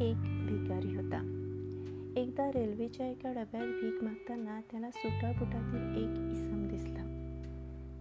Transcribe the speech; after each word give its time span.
एक 0.00 0.16
भिकारी 0.20 0.96
होता. 0.96 1.18
एकदा 2.16 2.48
रेल्वेच्या 2.48 3.06
एका 3.06 3.32
डब्यात 3.32 3.66
भीक 3.66 4.04
मागताना 4.04 4.60
त्याला 4.60 4.90
सुटापुटातील 4.90 5.96
एक 5.96 6.32
इसम 6.32 6.68
दिसला. 6.68 7.04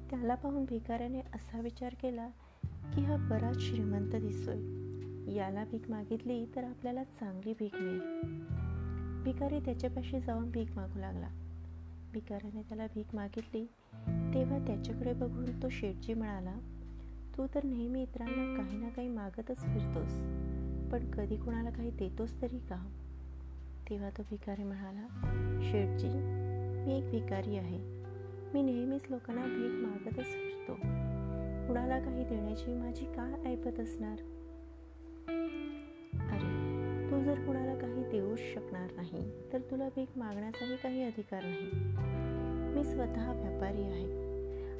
त्याला 0.10 0.36
पाहून 0.36 0.66
भिकाऱ्याने 0.66 1.20
असा 1.20 1.62
विचार 1.62 1.96
केला 2.02 2.28
की 2.64 3.02
हा 3.02 3.28
बराच 3.30 3.60
श्रीमंत 3.60 4.12
दिसतोय. 4.16 5.36
याला 5.36 5.64
भीक 5.64 5.90
मागितली 5.90 6.46
तर 6.46 6.64
आपल्याला 6.64 7.04
चांगली 7.04 7.54
भीक 7.60 7.76
मिळेल. 7.76 8.02
भिकारी 9.24 9.60
त्याच्यापाशी 9.60 10.20
जाऊन 10.20 10.52
भीक 10.52 10.72
मागू 10.76 11.00
लागला. 11.00 11.28
भिकाऱ्याने 12.14 12.62
त्याला 12.62 12.88
भीक 12.88 13.16
मागितली. 13.16 13.66
तेव्हा 14.34 14.58
त्याच्याकडे 14.68 15.14
बघून 15.14 15.64
तो 15.64 15.70
शेटजी 15.70 16.14
म्हणाला 16.14 16.56
तू 17.38 17.48
तर 17.56 17.64
नेहमी 17.64 18.02
इतरांना 18.02 18.64
काही 18.64 18.78
ना 18.78 18.90
काही 18.90 19.08
मागतच 19.08 19.58
फिरतोस. 19.58 20.45
पण 20.96 21.12
कधी 21.12 21.36
कुणाला 21.36 21.70
काही 21.70 21.92
देतोच 21.92 22.42
तरी 22.42 22.58
का? 22.58 22.90
तेव्हा 23.90 24.10
तो 24.10 24.24
भिकारी 24.24 24.64
म्हणाला 24.64 25.08
शेठजी 25.72 26.08
मी 26.86 26.98
एक 26.98 27.12
भिकारी 27.12 27.58
आहे. 27.58 27.78
मी 28.54 28.62
नेहमीच 28.62 29.02
लोकांना 29.10 29.42
भीक 29.42 29.86
मागतच 29.86 30.26
फिरतो. 30.26 30.74
कुणाला 31.68 32.00
काही 32.00 32.24
देण्याची 32.24 32.74
माझी 32.74 33.06
काय 33.06 33.52
ऐपत 33.52 33.80
असणार? 33.80 34.20
अरे 36.32 36.72
तू 37.12 37.24
जर 37.24 37.46
कुणाला 37.46 37.76
काही 37.76 38.04
देऊच 38.04 38.40
शकणार 38.40 38.92
नाही 38.96 39.32
तर 39.54 39.60
तुला 39.60 39.90
भीक 39.90 40.18
मागण्याचाही 40.18 40.76
काही 40.76 41.04
अधिकार 41.04 41.44
नाही. 41.44 41.70
मी 42.76 42.84
स्वतः 42.84 43.32
व्यापारी 43.32 43.84
आहे 43.84 44.06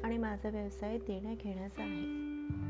आणि 0.02 0.18
माझा 0.18 0.48
व्यवसाय 0.48 0.98
देण्या 0.98 1.34
घेण्याचा 1.34 1.82
आहे. 1.82 2.26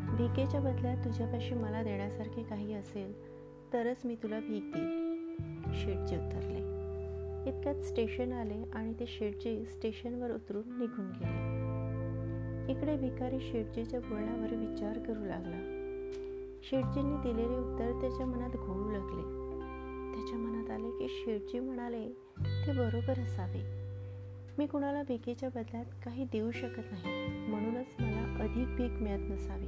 भिकेच्या 0.07 0.61
बदल्यात 0.61 1.05
तुझ्यापाशी 1.05 1.55
मला 1.55 1.83
देण्यासारखे 1.83 2.43
काही 2.43 2.73
असेल 2.73 3.36
तरच 3.77 3.97
मी 4.05 4.15
तुला 4.15 4.41
भीक 4.41 4.63
देईल 4.75 5.17
शेटजी 5.75 6.17
उतरले. 6.17 6.77
इतक्यात 7.51 7.75
स्टेशन 7.75 8.33
आले 8.33 8.71
आणि 8.73 8.93
ते 8.93 9.05
शेटजी 9.07 9.65
स्टेशनवर 9.65 10.31
उतरून 10.31 10.79
निघून 10.79 11.07
गेले. 11.07 11.67
इकडे 12.73 12.97
भिकारी 12.97 13.41
शेटजीच्या 13.41 14.01
बोलण्यावर 14.01 14.55
विचार 14.55 14.99
करू 14.99 15.25
लागला. 15.25 15.57
शेटजींनी 16.63 17.17
दिलेले 17.17 17.59
उत्तर 17.59 18.01
त्याच्या 18.01 18.27
मनात 18.27 18.51
घोळू 18.51 18.91
लागले. 18.91 19.23
त्याच्या 20.15 20.39
मनात 20.39 20.71
आले 20.71 20.91
की 20.91 21.07
शेटजी 21.09 21.59
म्हणाले 21.59 22.09
ते 22.39 22.73
बरोबर 22.73 23.19
असावे. 23.19 23.63
मी 24.59 24.67
कुणाला 24.67 25.03
भिकेच्या 25.03 25.49
बदल्यात 25.49 25.85
काही 26.05 26.25
देऊ 26.25 26.51
शकत 26.51 26.93
नाही. 26.93 27.29
म्हणूनच 27.51 27.87
मला 28.01 28.43
अधिक 28.45 28.69
भीक 28.69 29.03
मिळत 29.03 29.31
नसावी. 29.31 29.67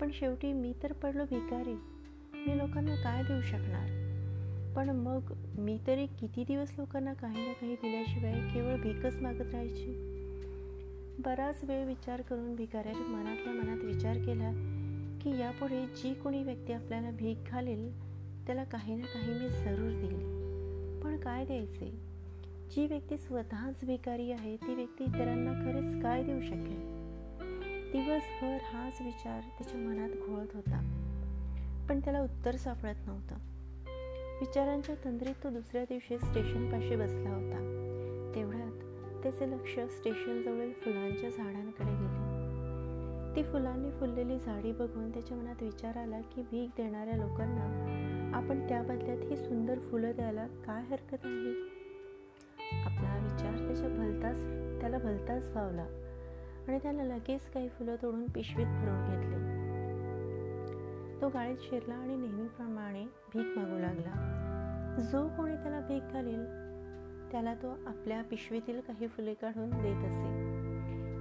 पण 0.00 0.10
शेवटी 0.12 0.52
मी 0.52 0.72
तर 0.82 0.92
पडलो 0.92 1.24
भिकारी. 1.24 1.74
मी 2.46 2.58
लोकांना 2.58 2.94
काय 2.94 3.22
देऊ 3.22 3.40
शकणार? 3.42 3.88
पण 4.76 4.90
मग 4.90 5.32
मी 5.58 5.78
तरी 5.86 6.06
किती 6.06 6.44
दिवस 6.44 6.72
लोकांना 6.78 7.12
काही 7.12 7.46
ना 7.46 7.52
काही 7.52 7.74
दिल्याशिवाय 7.74 8.32
केवळ 8.32 8.76
भीकच 8.76 9.22
मागत 9.22 9.52
राहायची? 9.52 10.10
बराच 11.18 11.64
वेळ 11.64 11.84
विचार 11.84 12.20
करून 12.20 12.54
भिकाऱ्याने 12.56 12.98
मनातल्या 12.98 13.52
मनात 13.52 13.84
विचार 13.84 14.16
केला 14.16 14.50
की 15.22 15.38
यापुढे 15.38 15.86
जी 15.86 16.14
कोणी 16.14 16.42
व्यक्ती 16.42 16.72
आपल्याला 16.72 17.10
भीक 17.10 17.38
घालेल 17.46 18.00
त्याला 18.46 18.64
काही 18.64 18.94
ना 18.94 19.06
काही 19.06 19.32
मी 19.32 19.48
जरूर 19.48 19.90
देईल. 19.90 20.44
पण 21.02 21.16
काय 21.16 21.44
द्यायचे? 21.44 21.90
जी 22.76 22.86
व्यक्ती 22.86 23.18
स्वतःच 23.18 23.84
भिकारी 23.84 24.32
आहे 24.32 24.56
ती 24.56 24.74
व्यक्ती 24.74 25.04
इतरांना 25.04 25.52
खरेच 25.52 26.02
काय 26.02 26.22
देऊ 26.22 26.40
शकेल? 26.40 26.94
दिवसभर 27.92 28.58
हाच 28.64 29.00
विचार 29.00 29.40
त्याच्या 29.40 29.80
मनात 29.80 30.08
घोळत 30.08 30.46
होता. 30.54 31.03
पण 31.88 32.00
त्याला 32.00 32.20
उत्तर 32.20 32.56
सापडत 32.56 33.06
नव्हतं. 33.06 33.34
विचारांच्या 34.40 34.94
तंद्रीत 35.04 35.34
तो 35.44 35.50
दुसऱ्या 35.50 35.84
दिवशी 35.84 36.18
स्टेशनपाशी 36.18 36.96
बसला 36.96 37.30
होता. 37.30 37.70
तेवढ्यात 38.34 38.72
त्याचे 39.22 39.50
लक्ष 39.50 39.78
स्टेशनजवळील 39.78 40.72
फुलांच्या 40.72 41.30
झाडांकडे 41.30 41.92
गेले. 41.92 42.34
ती 43.36 43.42
फुलांनी 43.42 43.90
फुललेली 43.90 44.38
झाडी 44.38 44.72
बघून 44.72 45.10
त्याच्या 45.10 45.36
मनात 45.36 45.62
विचार 45.62 45.96
आला 45.96 46.20
की 46.20 46.42
भीक 46.42 46.70
देणाऱ्या 46.76 47.16
लोकांना 47.16 47.64
आपण 48.34 48.68
त्या 48.68 48.82
बदल्यात 48.82 49.18
ही 49.18 49.36
सुंदर 49.36 49.78
फुलं 49.78 50.12
द्यायला 50.16 50.46
काय 50.46 50.82
हरकत 50.82 51.24
आहे? 51.24 51.74
आपला 52.82 53.18
विचार 53.22 53.66
त्याच्या 53.66 53.88
भलताच 53.88 54.40
त्याला 54.80 54.98
भलताच 54.98 55.52
भावला 55.52 55.86
आणि 56.68 56.78
त्याला 56.78 57.04
लगेच 57.04 57.50
काही 57.50 57.68
फुलं 57.68 57.96
तोडून 58.02 58.26
पिशवीत 58.26 58.66
भरून 58.66 59.10
घेतले. 59.10 59.53
तो 61.20 61.28
गाडीत 61.28 61.56
शिरला 61.60 61.94
आणि 61.94 62.16
नेहमीप्रमाणे 62.16 63.04
भीक 63.04 63.58
मागू 63.58 63.78
लागला. 63.78 64.30
जो 65.12 65.28
कोणी 65.28 65.54
त्याला 65.56 65.80
भीक 65.80 66.02
घालील 66.12 66.44
त्याला 67.30 67.54
तो 67.54 67.70
आपल्या 67.86 68.22
पिशवीतील 68.22 68.80
काही 68.80 69.06
फुले 69.06 69.34
काढून 69.34 69.70
देत 69.70 70.04
असे. 70.04 70.54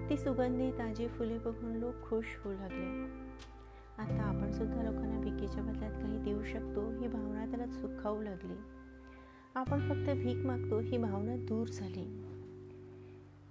ती 0.09 0.17
सुगंधी 0.17 0.71
ताजी 0.71 1.07
फुले 1.07 1.37
बघून 1.37 1.75
लोक 1.75 1.93
खुश 2.09 2.25
होऊ 2.43 2.53
लागले. 2.53 3.05
आता 3.97 4.23
आपण 4.23 4.51
सुद्धा 4.51 4.83
लोकांना 4.83 5.19
भिकेच्या 5.19 5.63
बदल्यात 5.63 5.91
काही 5.91 6.17
देऊ 6.17 6.43
शकतो 6.43 6.89
ही 6.89 7.07
भावना 7.07 7.45
त्याला 7.45 7.67
सुखावू 7.67 8.21
लागली. 8.21 8.53
आपण 9.55 9.79
फक्त 9.79 10.17
भीक 10.23 10.37
मागतो 10.37 10.79
ही 10.79 10.97
भावना 10.97 11.35
दूर 11.35 11.67
झाली. 11.67 12.23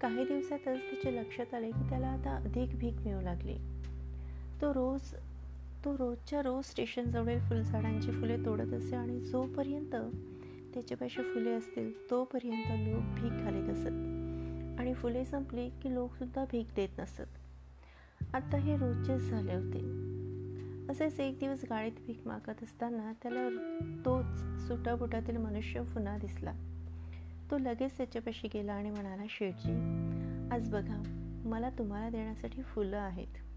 काही 0.00 0.24
दिवसातच 0.24 0.64
त्याच्या 0.64 1.12
लक्षात 1.12 1.54
आले 1.54 1.70
की 1.70 1.88
त्याला 1.88 2.06
आता 2.06 2.36
अधिक 2.36 2.78
भीक 2.78 2.94
मिळू 2.94 3.20
लागली. 3.20 3.56
तो 4.62 4.74
रोज 4.74 5.14
तो 5.84 5.98
रोजच्या 5.98 6.42
रोज 6.42 6.64
स्टेशनजवळील 6.64 7.38
फुलझाडांची 7.38 8.10
फुले 8.10 8.36
तोडत 8.36 8.72
असे 8.72 8.96
आणि 8.96 9.20
जोपर्यंत 9.20 9.94
त्याच्यापाशी 10.74 11.22
फुले 11.22 11.50
असतील 11.50 12.10
तोपर्यंत 12.10 12.88
लोक 12.88 13.02
भीक 13.02 13.32
घालत 13.32 13.70
असत. 13.70 14.22
आणि 14.80 14.94
फुले 14.94 15.24
संपली 15.24 15.68
की 15.68 15.94
लोकसुद्धा 15.94 16.44
भीक 16.44 16.66
देत 16.76 16.88
नसत. 16.98 17.38
आता 18.34 18.56
हे 18.56 18.76
रोजचेच 18.76 19.22
झाले 19.22 19.54
होते. 19.54 19.78
असेच 20.90 21.20
एक 21.20 21.38
दिवस 21.38 21.64
गाडीत 21.70 21.92
भीक 22.06 22.26
मागत 22.26 22.62
असताना 22.62 23.12
त्याला 23.22 23.48
तोच 24.04 24.40
सुटाबुटातील 24.66 25.36
मनुष्य 25.36 25.82
पुन्हा 25.82 26.18
दिसला. 26.18 26.52
तो 27.50 27.58
लगेच 27.58 27.96
त्याच्यापाशी 27.96 28.48
गेला 28.54 28.72
आणि 28.72 28.90
म्हणाला 28.90 29.22
शेठजी 29.30 29.72
आज 30.52 30.68
बघा 30.68 31.02
मला 31.44 31.70
तुम्हाला 31.70 32.10
देण्यासाठी 32.10 32.62
फुलं 32.62 32.96
आहेत. 32.96 33.51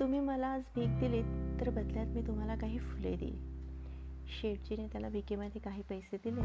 तुम्ही 0.00 0.20
मला 0.20 0.46
आज 0.46 0.62
भीक 0.74 0.98
दिलीत 0.98 1.60
तर 1.60 1.70
बदल्यात 1.70 2.06
मी 2.06 2.22
तुम्हाला 2.26 2.54
काही 2.54 2.78
फुले 2.78 3.16
देईल 3.16 3.36
शेठजीने 4.26 4.86
त्याला 4.86 5.08
भिकेमध्ये 5.08 5.60
काही 5.60 5.82
पैसे 5.82 6.16
दिले 6.16 6.40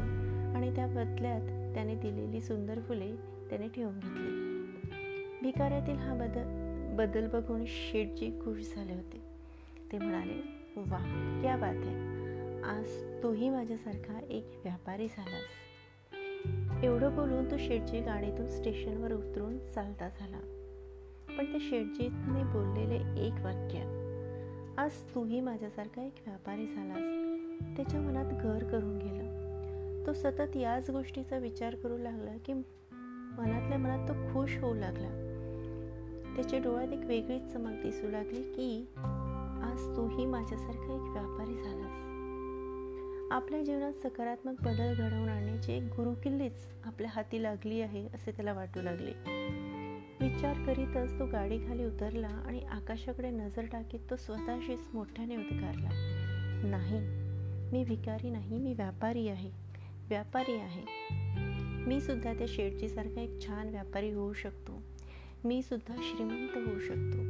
आणि 0.58 0.75
त्या 0.75 0.88
बदल्यात 0.88 1.74
त्याने 1.74 1.96
दिलेली 1.96 2.41
सुंदर 2.41 2.80
फुले 2.80 3.16
त्याने 3.50 3.68
ठेवून 3.68 4.00
घेतली. 4.00 4.31
भिकाऱ्यातील 5.41 5.96
हा 5.96 6.13
बदल 6.13 6.66
बदल 6.96 7.28
बघून 7.28 7.63
शेठजी 7.68 8.31
खुश 8.31 8.75
झाले 8.75 8.94
होते. 8.94 9.22
ते 9.91 9.97
म्हणाले 9.97 10.41
वा 10.78 10.97
क्या 11.41 11.58
बात 11.58 11.85
आहे 11.85 11.96
आज 12.62 13.24
तूही 13.24 13.50
माझ्यासारखा 13.50 14.19
एक 14.29 14.46
व्यापारी 14.64 15.08
झालास. 15.08 16.84
एवढं 16.84 17.16
बोलून 17.16 17.52
तो 17.52 17.58
शेठजी 17.58 18.00
गाडीतून 18.00 18.50
स्टेशनवर 18.50 19.14
उतरून 19.14 19.58
चालता 19.59 20.09
झाला. 20.09 20.56
पण 21.37 21.53
ते 21.53 21.59
शेटजीतने 21.59 22.43
बोललेले 22.43 23.27
एक 23.27 23.33
वाक्य. 23.33 23.79
आज 24.77 24.91
तूही 25.15 25.41
माझ्यासारखा 25.41 26.03
एक 26.03 26.13
व्यापारी 26.27 26.67
झालास. 26.67 27.27
त्याच्या 27.77 28.01
मनात 28.01 28.25
घर 28.25 28.63
करून 28.63 28.97
गेलं. 28.97 29.27
तो 30.07 30.13
सतत 30.13 30.55
याच 30.55 30.89
गोष्टीचा 30.89 31.37
विचार 31.37 31.75
करू 31.75 31.97
लागला 31.97 32.37
की 32.45 32.53
मनातल्या 33.39 33.78
मनात 33.78 34.07
तो 34.07 34.13
खुश 34.13 34.57
होऊ 34.57 34.73
लागला. 34.73 35.09
त्याच्या 36.35 36.59
डोळ्यात 36.59 36.93
एक 36.93 37.05
वेगळीच 37.05 37.53
चमक 37.53 37.83
दिसू 37.83 38.07
लागली 38.07 38.41
की 38.41 38.87
आज 39.63 39.95
तूही 39.95 40.25
माझ्यासारखा 40.25 40.93
एक 40.93 41.01
व्यापारी 41.01 41.55
झालास. 41.55 42.03
आपल्या 43.31 43.63
जीवनात 43.63 43.93
सकारात्मक 43.93 44.61
बदल 44.61 44.93
घडवून 44.93 45.29
आणण्याची 45.29 45.73
एक 45.73 45.83
गुरुकिल्लीच 45.83 46.67
आपल्या 46.85 47.09
हाती 47.13 47.43
लागली 47.43 47.81
आहे 47.81 48.07
असे 48.07 48.31
त्याला 48.31 48.53
वाटू 48.53 48.81
लागले. 48.81 49.37
विचार 50.19 50.53
करीतच 50.66 51.19
तो 51.19 51.25
गाडीखाली 51.25 51.85
उतरला 51.85 52.28
आणि 52.28 52.59
आकाशाकडे 52.59 53.29
नजर 53.29 53.66
टाकीत 53.66 53.99
तो 54.09 54.16
स्वतःशीच 54.16 54.79
मोठ्याने 54.93 55.35
उद्गारला. 55.35 55.90
नाही 56.64 56.99
मी 57.72 57.84
भिकारी 57.84 58.29
नाही 58.29 58.58
मी 58.58 58.73
व्यापारी 58.73 59.28
आहे 59.28 59.49
व्यापारी 60.09 60.55
आहे. 60.55 60.84
मी 61.85 62.02
सुद्धा 62.02 62.34
त्या 62.34 62.47
शेटजीसारखा 62.49 63.22
एक 63.22 63.47
छान 63.47 63.69
व्यापारी 63.69 64.11
होऊ 64.11 64.34
शकतो. 64.34 64.81
मी 65.46 65.61
सुद्धा 65.61 65.96
श्रीमंत 65.97 66.58
होऊ 66.58 66.79
शकतो. 66.79 67.22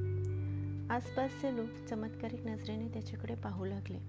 आसपासचे 0.94 1.56
लोक 1.56 1.88
चमत्कारिक 1.90 2.48
नजरेने 2.48 2.88
त्याच्याकडे 2.88 3.36
पाहू 3.36 3.66
लागले. 3.66 4.00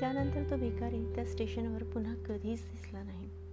त्यानंतर 0.00 0.50
तो 0.50 0.56
भिकारी 0.56 1.14
त्या 1.14 1.24
स्टेशनवर 1.24 1.82
पुन्हा 1.82 2.14
कधीच 2.14 2.62
दिसला 2.62 3.02
नाही. 3.02 3.43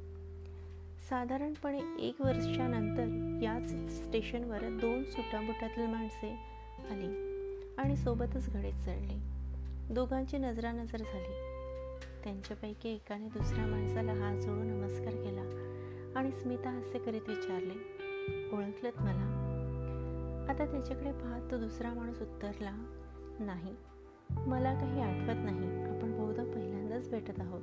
साधारणपणे 1.11 1.79
एक 1.99 2.21
वर्षानंतर 2.21 3.39
याच 3.43 3.69
स्टेशनवर 3.91 4.59
दोन 4.59 5.03
सुटाबुटातील 5.03 5.85
माणसे 5.85 6.29
आली 6.91 7.07
आणि 7.77 7.95
सोबतच 7.95 8.53
घडीत 8.53 8.73
चढले. 8.73 9.17
दोघांची 9.93 10.37
नजरानजर 10.37 10.97
झाली. 10.97 11.33
त्यांच्यापैकी 12.23 12.89
एकाने 12.89 13.27
दुसऱ्या 13.27 13.65
माणसाला 13.65 14.13
हात 14.13 14.41
जोडून 14.41 14.67
नमस्कार 14.67 15.13
केला 15.13 15.41
आणि 16.15 16.31
स्मिता 16.31 16.69
हास्य 16.69 16.99
करीत 16.99 17.21
विचारले 17.27 17.73
ओळखलत 18.55 19.01
मला? 19.01 19.27
आता 20.49 20.65
त्याच्याकडे 20.65 21.11
पाहत 21.11 21.51
तो 21.51 21.57
दुसरा 21.57 21.93
माणूस 21.93 22.21
उत्तरला 22.21 22.71
नाही 23.39 23.75
मला 24.29 24.73
काही 24.73 25.01
आठवत 25.01 25.45
नाही. 25.45 25.83
आपण 25.83 26.17
बहुधा 26.17 26.43
पहिल्यांदाच 26.43 27.09
भेटत 27.09 27.39
आहोत. 27.39 27.61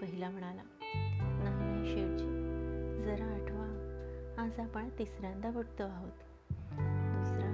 पहिला 0.00 0.30
म्हणाला 0.30 0.62
नाही 1.86 2.00
शेठजी 2.00 3.02
जरा 3.02 3.24
आठवा. 3.24 3.66
आज 4.38 4.60
आपण 4.60 4.88
तिसऱ्यांदा 4.98 5.50
भेटतो 5.50 5.82
आहोत. 5.82 6.12
दुसरा 7.16 7.52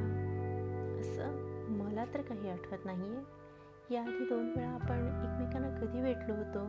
असं 1.00 1.36
मला 1.68 2.04
तर 2.14 2.22
काही 2.22 2.50
आठवत 2.50 2.78
नाहीये. 2.84 3.20
याआधी 3.94 4.24
दोन 4.24 4.52
वेळा 4.56 4.70
आपण 4.70 4.96
एकमेकांना 4.96 5.78
कधी 5.78 6.02
भेटलो 6.02 6.34
होतो? 6.34 6.66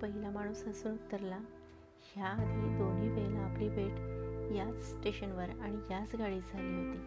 पहिला 0.00 0.30
माणूस 0.30 0.64
हसून 0.66 0.92
उतरला. 0.92 1.38
ह्याआधी 2.14 2.78
दोन्ही 2.78 3.08
वेळेला 3.08 3.40
आपली 3.40 3.68
भेट 3.68 3.92
याच 4.52 4.98
स्टेशनवर 4.98 5.48
आणि 5.60 5.76
याच 5.90 6.16
गाडीत 6.16 6.42
झाली 6.52 6.86
होती. 6.86 7.00